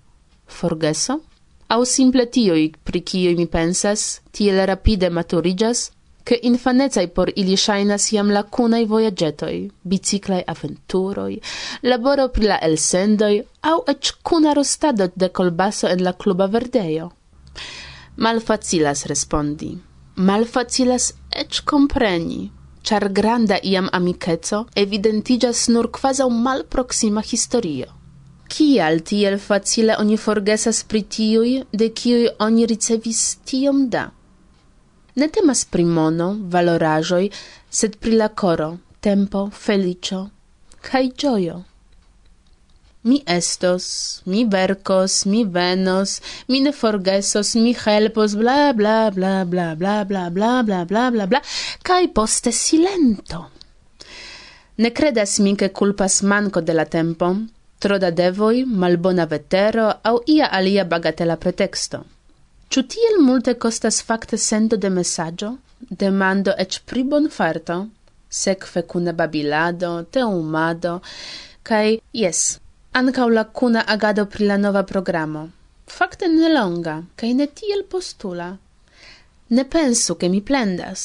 Forgeso? 0.46 1.20
Au 1.68 1.84
simple 1.84 2.26
tioi 2.28 2.72
pri 2.82 3.02
cioi 3.04 3.34
mi 3.36 3.46
pensas, 3.46 4.20
tiel 4.32 4.66
rapide 4.66 5.10
maturigas, 5.10 5.90
che 6.28 6.38
infanezai 6.42 7.08
por 7.08 7.28
ili 7.40 7.56
shainas 7.56 8.10
iam 8.12 8.28
lacunai 8.36 8.84
voyagetoi, 8.84 9.70
biciclai 9.90 10.42
aventuroi, 10.52 11.40
laboro 11.90 12.28
pri 12.28 12.44
la 12.50 12.58
elsendoi, 12.68 13.36
au 13.70 13.78
ec 13.92 14.10
cuna 14.22 14.52
rostado 14.52 15.10
de 15.14 15.28
colbaso 15.30 15.86
en 15.88 16.02
la 16.02 16.12
cluba 16.12 16.46
verdeio. 16.46 17.06
Malfacilas 18.16 19.06
respondi, 19.06 19.70
malfacilas 20.16 21.14
ec 21.42 21.62
compreni, 21.64 22.50
char 22.82 23.08
granda 23.08 23.56
iam 23.62 23.88
amicezo 23.92 24.66
evidentigas 24.74 25.68
nur 25.68 25.88
quasau 25.90 26.28
malproxima 26.28 27.22
historio. 27.22 27.88
Kial 28.52 29.00
tiel 29.00 29.38
facile 29.38 29.96
oni 29.96 30.16
forgesas 30.16 30.84
pri 30.84 31.02
tiuj, 31.14 31.50
de 31.72 31.88
kiuj 31.88 32.28
oni 32.38 32.66
ricevis 32.66 33.38
tiom 33.48 33.88
da? 33.88 34.10
Ne 35.18 35.26
temas 35.34 35.64
pri 35.64 35.82
mono, 35.84 36.26
valorajoi, 36.54 37.30
sed 37.68 37.96
pri 37.98 38.12
la 38.20 38.28
coro, 38.28 38.68
tempo, 39.02 39.48
felicio, 39.50 40.18
kai 40.88 41.08
gioio. 41.10 41.56
Mi 43.02 43.16
estos, 43.26 43.88
mi 44.26 44.44
vercos, 44.44 45.24
mi 45.26 45.40
venos, 45.56 46.20
mi 46.46 46.60
ne 46.60 46.72
forgesos, 46.72 47.54
mi 47.56 47.72
helpos, 47.74 48.36
bla 48.38 48.72
bla 48.72 49.10
bla 49.10 49.44
bla 49.44 49.74
bla 49.74 50.04
bla 50.04 50.28
bla 50.30 50.52
bla 50.62 50.84
bla 50.84 51.10
bla 51.10 51.26
bla, 51.26 51.40
cae 51.82 52.06
poste 52.08 52.52
silento. 52.52 53.40
Ne 54.78 54.92
credas 54.92 55.38
mi 55.40 55.56
che 55.56 55.72
culpas 55.72 56.20
manco 56.22 56.60
de 56.60 56.74
la 56.74 56.84
tempo, 56.84 57.32
tro 57.78 57.98
da 57.98 58.10
devoi, 58.10 58.62
malbona 58.64 59.26
vetero, 59.26 59.88
au 60.02 60.22
ia 60.26 60.46
alia 60.50 60.84
bagatela 60.84 61.36
pretexto. 61.36 62.04
Ĉu 62.68 62.82
tiel 62.92 63.14
multe 63.24 63.54
kostas 63.64 64.02
fakte 64.04 64.36
sendo 64.36 64.76
de 64.76 64.88
mesaĝo, 64.92 65.54
demando 66.00 66.52
eĉ 66.64 66.80
pri 66.90 67.04
bonfarto, 67.12 67.76
sekve 68.28 68.82
kune 68.92 69.14
babilado, 69.20 69.92
teumado, 70.16 70.98
kaj 71.68 71.98
jes, 72.22 72.40
ankaŭ 73.00 73.28
la 73.32 73.44
kuna 73.60 73.84
agado 73.94 74.26
pri 74.34 74.48
la 74.50 74.58
nova 74.60 74.82
programo. 74.90 75.46
Fakte 75.88 76.28
ne 76.28 76.50
longa, 76.52 76.96
kaj 77.16 77.30
ne 77.38 77.46
tiel 77.60 77.86
postula. 77.94 78.50
Ne 79.48 79.64
pensu, 79.64 80.18
ke 80.20 80.28
mi 80.28 80.42
plendas, 80.50 81.04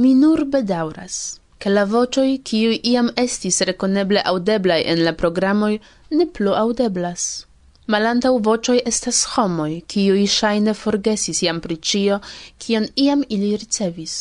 mi 0.00 0.14
nur 0.14 0.46
bedaŭras, 0.54 1.18
ke 1.60 1.74
la 1.74 1.84
voĉoj, 1.84 2.30
kiuj 2.40 2.80
iam 2.92 3.12
estis 3.24 3.60
rekoneble 3.68 4.24
aŭdeblaj 4.32 4.80
en 4.94 5.04
la 5.04 5.12
programoj, 5.12 5.74
ne 6.10 6.26
plu 6.38 6.56
aŭdeblas. 6.56 7.45
Malantaŭ 7.86 8.32
voĉoj 8.46 8.80
estas 8.90 9.18
homoj, 9.32 9.72
kiuj 9.92 10.22
ŝajne 10.36 10.72
forgesis 10.74 11.42
jam 11.46 11.60
pri 11.64 11.76
ĉio, 11.88 12.20
kion 12.58 12.88
iam 13.02 13.22
ili 13.36 13.50
ricevis. 13.56 14.14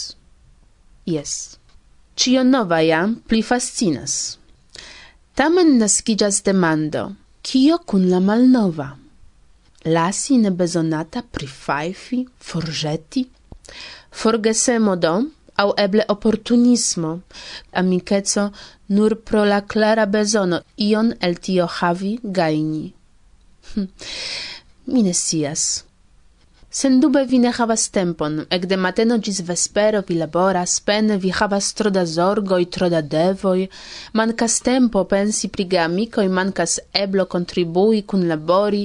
Jes, 1.09 1.31
ĉio 2.15 2.43
nova 2.49 2.81
iam 2.85 3.15
pli 3.27 3.41
fascinas. 3.41 4.37
Tamen 5.35 5.77
naskiĝas 5.79 6.43
demando, 6.45 7.07
kio 7.41 7.79
cun 7.91 8.05
la 8.09 8.19
malnova? 8.27 8.89
Lasi 9.85 10.37
pri 11.31 11.47
faifi 11.47 12.25
forĵeti? 12.39 13.25
Forgesemo 14.11 14.95
do, 14.95 15.15
au 15.55 15.73
eble 15.77 16.05
opportunismo, 16.07 17.21
amikeco 17.71 18.51
nur 18.87 19.15
pro 19.23 19.43
la 19.45 19.61
clara 19.61 20.05
bezono 20.05 20.61
ion 20.77 21.13
el 21.19 21.35
tio 21.35 21.67
havi 21.67 22.19
gajni. 22.23 22.94
Hm. 23.73 23.89
Mi 24.85 25.03
ne 25.03 25.13
scias. 25.13 25.83
Sendube 26.75 27.21
vi 27.31 27.37
ne 27.39 27.51
havas 27.55 27.85
tempon, 27.95 28.33
ekde 28.55 28.75
mateno 28.85 29.15
gis 29.25 29.37
vespero 29.49 30.01
vi 30.07 30.17
laboras, 30.19 30.73
pene 30.89 31.15
vi 31.23 31.29
havas 31.37 31.69
tro 31.79 31.91
da 31.97 32.03
zorgoj, 32.13 32.65
tro 32.75 32.89
da 32.91 32.99
devoj, 33.13 33.61
mancas 34.19 34.57
tempo 34.65 35.03
pensi 35.13 35.47
pri 35.47 35.65
geamikoj, 35.73 36.27
mancas 36.39 36.73
eblo 37.03 37.25
contribui 37.35 38.01
cun 38.03 38.27
labori, 38.27 38.83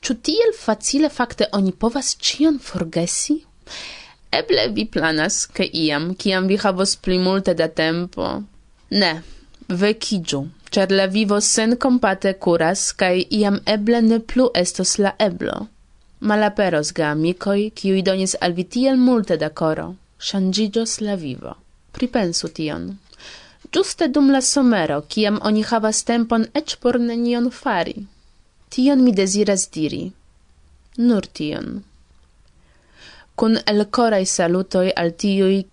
ciu 0.00 0.14
tiel 0.28 0.54
facile 0.60 1.10
facte 1.16 1.50
oni 1.58 1.72
povas 1.72 2.12
cion 2.28 2.60
forgesi? 2.68 3.40
Eble 4.30 4.68
vi 4.78 4.86
planas, 4.86 5.40
ke 5.50 5.66
iam, 5.82 6.12
kiam 6.14 6.46
vi 6.46 6.60
havos 6.62 6.94
pli 6.94 7.18
multe 7.18 7.56
da 7.58 7.66
tempo. 7.66 8.28
Ne, 9.02 9.12
vecigiu, 9.82 10.44
char 10.70 10.90
la 10.90 11.06
vivo 11.06 11.40
sen 11.40 11.76
compate 11.76 12.34
curas, 12.38 12.92
cae 12.92 13.26
iam 13.30 13.60
eble 13.66 14.00
ne 14.02 14.18
plu 14.20 14.50
estos 14.54 14.98
la 14.98 15.14
eblo. 15.18 15.68
Malaperos 16.20 16.92
ga 16.96 17.10
amicoi, 17.10 17.70
ciui 17.76 18.02
donis 18.02 18.36
al 18.40 18.52
vi 18.52 18.64
tiel 18.64 18.96
multe 18.96 19.36
da 19.36 19.50
coro, 19.50 19.94
shangigios 20.18 21.00
la 21.00 21.16
vivo. 21.16 21.56
Pripensu 21.92 22.48
tion. 22.48 22.98
Giuste 23.72 24.08
dum 24.08 24.30
la 24.30 24.40
somero, 24.40 25.02
ciam 25.08 25.38
oni 25.42 25.62
havas 25.70 26.04
tempon 26.04 26.46
ec 26.54 26.76
por 26.80 26.98
nenion 26.98 27.50
fari. 27.50 28.06
Tion 28.70 29.02
mi 29.04 29.12
desiras 29.12 29.68
diri. 29.74 30.04
Nur 30.98 31.26
tion. 31.26 31.82
Kun 33.36 33.58
elcorai 33.72 34.24
salutoi 34.24 34.92
al 34.96 35.12
tiui, 35.20 35.66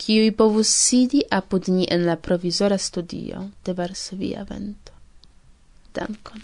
kiui 0.00 0.30
povus 0.32 0.70
sidi 0.86 1.20
apud 1.38 1.68
ni 1.68 1.84
en 1.94 2.06
la 2.08 2.16
provizora 2.16 2.78
studio 2.78 3.50
de 3.64 3.72
Varsovia 3.80 4.44
Vento. 4.48 4.92
Dankon. 5.94 6.40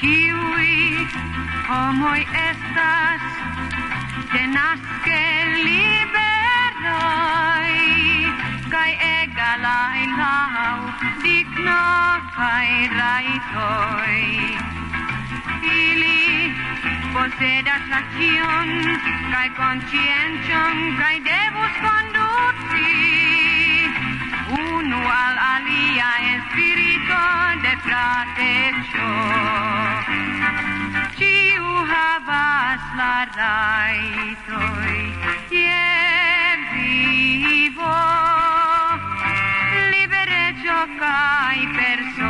Kiui 0.00 0.76
homoi 1.68 2.22
estas 2.48 3.22
tenaske 4.32 5.22
liberoi 5.68 6.24
kai 8.72 8.92
egalai 9.12 10.02
lau 10.20 10.80
digno 11.22 11.82
kai 12.36 12.70
raitoi. 12.98 14.79
Chile, 15.60 16.54
poseer 17.12 17.68
atracción, 17.68 18.66
cae 19.30 19.50
consciención, 19.54 20.96
cae 20.96 21.20
debus 21.20 21.72
conduci? 21.84 22.94
Uno 24.48 24.98
al 24.98 25.36
alia 25.38 26.10
spirito 26.48 27.20
de 27.64 27.72
protección. 27.86 29.30
Ciu 31.18 31.66
havas 31.92 32.82
la 32.96 33.16
raitoi, 33.36 35.02
je 35.50 35.86
vivo, 36.72 37.96
libere 39.92 40.44
cae 40.98 41.62
perso. 41.76 42.29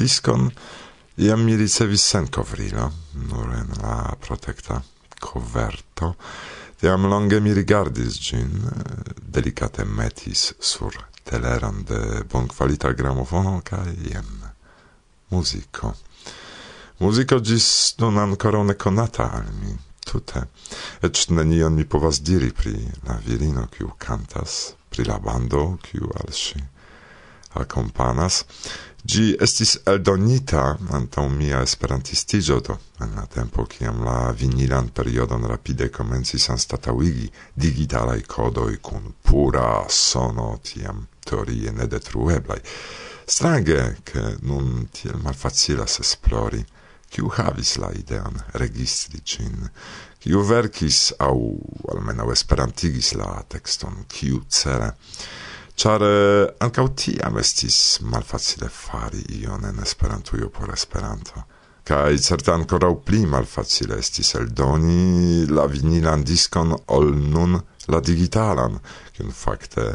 diskon, 0.00 0.48
iam 1.20 1.44
mi 1.44 1.58
ricevis 1.60 2.08
sen 2.12 2.30
covrilo, 2.32 2.88
nur 3.28 3.52
en 3.54 3.76
la 3.82 3.98
protecta 4.20 4.80
coverto, 5.20 6.14
Tiam 6.80 7.04
longe 7.04 7.40
mi 7.40 7.52
rigardis 7.52 8.14
gin, 8.24 8.52
delicate 9.20 9.84
metis 9.84 10.54
sur 10.60 10.94
teleron 11.28 11.82
de 11.84 12.22
bon 12.24 12.46
qualita 12.48 12.92
gramofono, 12.92 13.60
ca 13.62 13.82
jen 13.84 14.30
musico. 15.28 15.92
Musico 16.98 17.40
gis 17.40 17.94
non 17.98 18.16
ancora 18.16 18.62
ne 18.62 18.76
conata 18.76 19.30
al 19.30 19.52
mi, 19.60 19.76
tute. 20.00 20.46
Ec 21.02 21.28
nenion 21.28 21.74
mi 21.74 21.84
povas 21.84 22.22
diri 22.22 22.50
pri 22.52 22.72
la 23.04 23.20
virino 23.26 23.66
kiu 23.68 23.92
cantas, 23.98 24.72
pri 24.88 25.04
la 25.04 25.18
bando 25.18 25.76
kiu 25.82 26.08
al 26.16 26.32
si 26.32 26.64
accompanas, 27.52 28.44
Gi 29.00 29.30
estis 29.40 29.78
eldonita 29.88 30.76
antau 30.92 31.28
mia 31.32 31.62
esperantistigio 31.64 32.58
do 32.60 32.74
en 33.00 33.14
la 33.16 33.24
tempo 33.26 33.64
ciam 33.64 34.02
la 34.04 34.30
vinilan 34.32 34.90
periodon 34.92 35.46
rapide 35.48 35.88
komencis 35.88 36.50
anstatauigi 36.50 37.30
digitalai 37.54 38.20
codoi 38.26 38.76
kun 38.76 39.14
pura 39.22 39.86
sono 39.88 40.58
tiam 40.62 41.06
teorie 41.24 41.72
nedetrueblai. 41.72 42.60
Strange, 43.26 43.96
ke 44.04 44.36
nun 44.42 44.88
tiel 44.92 45.16
malfacilas 45.24 46.00
esplori 46.04 46.60
kiu 47.08 47.32
havis 47.38 47.78
la 47.78 47.90
idean 47.96 48.36
registri 48.52 49.20
cin? 49.24 49.70
kiu 50.20 50.42
verkis 50.44 51.14
au 51.18 51.56
almenau 51.88 52.28
esperantigis 52.32 53.14
la 53.16 53.42
tekston, 53.48 54.04
kiu 54.08 54.44
cere? 54.48 54.92
Char 55.80 56.02
eh, 56.02 56.42
uh, 56.44 56.54
ancau 56.60 56.90
tiam 56.92 57.38
estis 57.40 58.00
malfacile 58.04 58.68
fari 58.68 59.22
ion 59.38 59.64
en 59.64 59.78
Esperantujo 59.80 60.50
por 60.52 60.68
Esperanto. 60.74 61.46
kai 61.88 62.18
certe 62.20 62.52
ankoraŭ 62.52 62.90
pli 63.06 63.22
malfacile 63.26 63.96
estis 64.02 64.34
eldoni 64.36 65.46
la 65.48 65.64
vinilan 65.72 66.20
diskon 66.22 66.76
ol 66.98 67.08
nun 67.32 67.56
la 67.88 68.00
digitalan, 68.04 68.76
kiun 69.16 69.32
fakte 69.32 69.86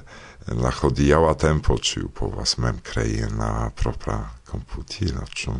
en 0.49 0.65
la 0.65 0.73
hodiaŭa 0.73 1.37
tempo 1.45 1.77
ĉiu 1.77 2.09
povas 2.17 2.57
mem 2.57 2.81
krei 2.81 3.21
en 3.29 3.37
la 3.37 3.69
propra 3.69 4.17
komputilo, 4.49 5.23
ĉu? 5.37 5.53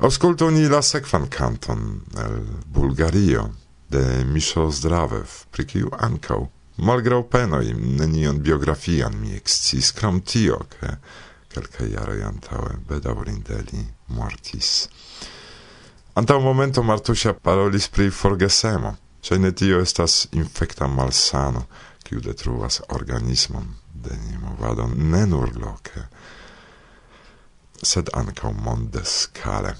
Aŭskultu 0.00 0.48
ni 0.54 0.64
la 0.72 0.80
sekvan 0.80 1.28
kanton 1.28 1.88
el 2.24 2.40
Bulgario 2.64 3.50
de 3.92 4.24
Misho 4.24 4.70
Zdravev, 4.72 5.42
pri 5.52 5.68
kiu 5.74 5.92
ankaŭ 5.92 6.46
malgrau 6.78 7.24
penoi, 7.28 7.72
nenion 7.74 8.42
biografian 8.42 9.14
mi 9.20 9.34
excis, 9.34 9.92
cram 9.92 10.20
tio, 10.22 10.58
che 10.70 10.96
calca 11.52 11.86
jaroj 11.86 12.22
antaŭe 12.22 12.78
bedaŭrinde 12.88 13.58
li 13.70 13.84
mortis. 14.14 14.88
Antau 16.18 16.40
momento 16.42 16.82
Martusia 16.82 17.34
parolis 17.34 17.88
pri 17.88 18.10
forgesemo, 18.10 18.96
ĉar 19.22 19.52
tio 19.54 19.80
estas 19.82 20.26
infecta 20.32 20.86
malsano, 20.86 21.66
kiu 22.02 22.20
detruas 22.20 22.80
organismon 22.88 23.68
de 23.94 24.16
nimovadon 24.16 24.94
ne 25.10 25.26
nur 25.26 25.50
loce, 25.56 26.04
sed 27.82 28.10
ancau 28.14 28.52
monde 28.52 29.04
scale. 29.04 29.74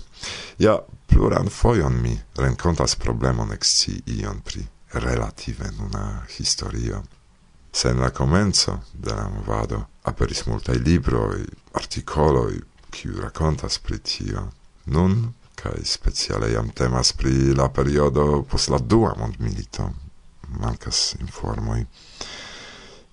Ja 0.58 0.78
pluran 1.06 1.48
foion 1.48 2.00
mi 2.02 2.18
renkontas 2.36 2.96
problemon 2.96 3.52
exci 3.52 3.96
ion 4.18 4.42
pri 4.44 4.66
relative 4.92 5.68
in 5.68 5.80
una 5.80 6.24
historia. 6.38 7.02
Se 7.70 7.90
in 7.90 8.00
la 8.00 8.10
comenzo 8.10 8.84
de 8.92 9.14
la 9.14 9.28
movado 9.28 9.88
aperis 10.02 10.46
multai 10.46 10.78
libroi, 10.78 11.44
articoloi, 11.72 12.60
kiu 12.90 13.20
racontas 13.20 13.78
pri 13.78 13.98
tio. 14.00 14.52
Nun 14.84 15.34
kai 15.54 15.84
speciale 15.84 16.50
iam 16.50 16.70
temas 16.70 17.12
pri 17.12 17.54
la 17.54 17.68
periodo 17.68 18.42
pos 18.42 18.68
la 18.68 18.78
dua 18.78 19.14
mondmilito. 19.16 19.92
mancas 20.48 21.14
informoi. 21.20 21.86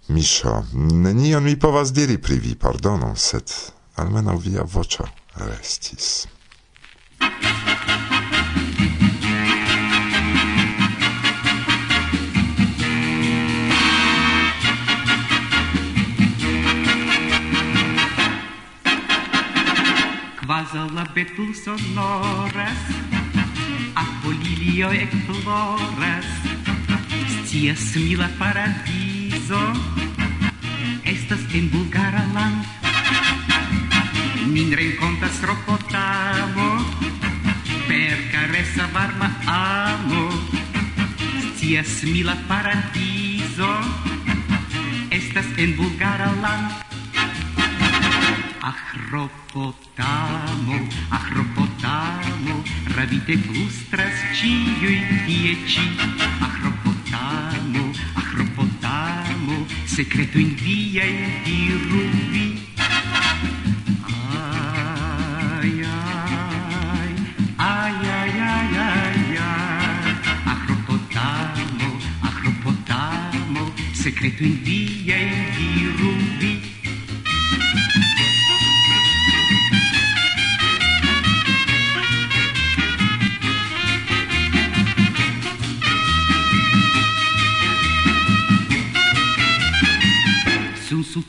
Misho, 0.07 0.65
nenion 0.73 1.43
mi 1.43 1.59
povas 1.59 1.91
diri 1.93 2.17
pri 2.17 2.39
vi, 2.39 2.55
pardonon, 2.55 3.15
sed 3.17 3.51
almeno 3.95 4.38
via 4.38 4.63
voĉo 4.63 5.07
restis. 5.35 6.27
la 20.75 21.05
betul 21.13 21.55
sonores 21.55 22.79
Apolilio 23.95 24.91
e 24.91 25.07
floras 25.23 26.25
stia 27.47 27.75
simila 27.75 28.27
paradiso 28.38 29.71
Estas 31.03 31.39
en 31.53 31.71
Bulgara 31.71 32.27
land. 32.33 32.65
Min 34.51 34.75
rencontas 34.75 35.39
tropotamo 35.39 36.83
Per 37.88 38.17
caressa 38.31 38.88
varma 38.91 39.31
amo. 39.47 40.27
Stia 41.55 41.83
simila 41.83 42.35
paradiso 42.47 43.79
Estas 45.09 45.45
en 45.55 45.75
Bulgara 45.77 46.35
land. 46.41 46.84
Ахропотамо, 48.65 49.60
ахропотамо, 51.10 52.63
равіте 52.97 53.38
клустра 53.38 54.06
з 54.17 54.38
чиєї 54.39 55.04
п'єчі. 55.25 55.82
Ахропотамо, 56.41 57.93
ахропотамо, 58.15 59.65
секрету 59.88 60.39
інвія 60.39 61.04
і 61.45 61.71
рубі. 61.91 62.58
Ай-яй, 65.62 65.93
ай-яй-яй-яй, 67.58 69.36
ахропотамо, 70.45 72.01
ахропотамо, 72.21 73.71
секрету 73.93 74.43
інвія 74.43 75.34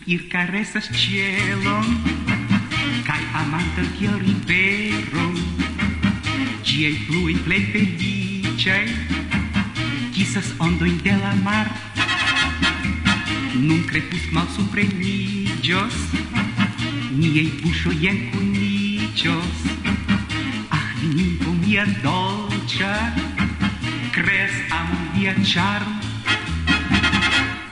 ir 0.06 0.28
caresas 0.28 0.86
cielon 0.94 1.86
Kai 3.06 3.22
amantan 3.34 3.88
kiel 3.98 4.18
riveron 4.22 5.34
Giei 6.62 6.94
flui 7.06 7.34
plei 7.44 7.66
felicei 7.72 8.86
Kisas 10.14 10.54
ondoin 10.58 10.98
de 11.02 11.16
la 11.18 11.34
mar 11.42 11.66
Nun 13.54 13.82
crepus 13.86 14.30
mal 14.32 14.46
suprenigios 14.54 15.94
Niei 17.10 17.50
buscioi 17.62 18.06
encunicios 18.06 19.54
Ah, 20.70 20.88
ninco 21.02 21.50
mia 21.50 21.86
dolcia 22.02 22.94
Cres 24.12 24.54
am 24.70 24.88
via 25.14 25.34
charm 25.42 25.98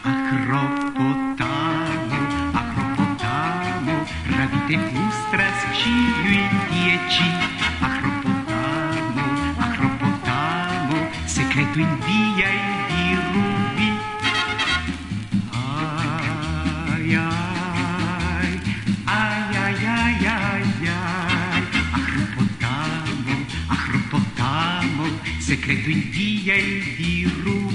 Acropos 0.02 1.13
li 4.74 4.80
flustras 4.90 5.58
ciui 5.78 6.42
tie 6.68 6.98
ci 7.08 7.28
Acropotamo, 7.78 9.24
Acropotamo 9.56 10.96
Secreto 11.24 11.78
in 11.78 11.98
via 12.04 12.48
e 12.48 12.60
di 12.88 13.04
rubi 13.32 13.90
Ai, 15.50 17.14
ai, 17.14 18.60
ai, 19.04 19.56
ai, 19.56 19.86
ai, 19.86 20.26
ai, 20.26 20.88
ai 20.88 21.62
Acropotamo, 22.00 23.34
Acropotamo 23.66 25.04
Secreto 25.38 25.90
in 25.90 26.10
via 26.10 26.54
e 26.54 26.94
di 26.96 27.30
rubi 27.42 27.73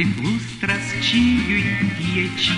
Demonstrațiu 0.00 1.60
dieci. 2.00 2.50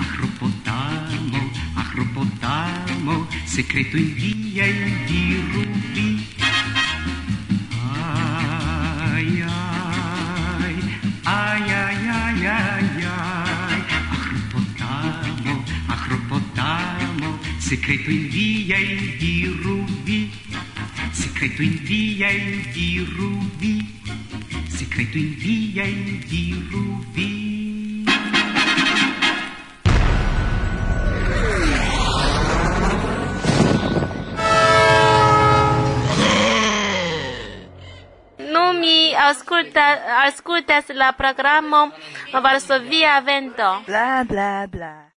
Ahropotamo, 0.00 1.40
ahropotamo 1.74 3.26
Secretul 3.44 4.00
viei 4.00 4.92
dirubi 5.06 6.26
Ai, 9.12 9.44
ai, 10.64 10.76
ai, 11.22 11.70
ai, 11.84 12.08
ai, 12.08 12.46
ai, 12.56 13.04
ai. 13.04 13.80
Ahropotamo, 14.16 15.64
ahropotamo 15.86 17.38
Secretul 17.58 18.18
viei 18.32 19.16
dirubi 19.18 20.30
Secretul 21.10 21.68
viei 21.84 22.64
dirubi 22.72 23.97
feito 24.98 25.16
em 25.16 25.30
via 25.30 25.84
em 25.84 26.18
escuta-se 40.26 40.92
o 40.92 41.12
programa 41.12 41.12
programon 41.12 41.92
Varsovia 42.32 43.20
Vento. 43.20 43.84
Bla 43.86 44.24
bla 44.24 44.66
bla. 44.66 45.08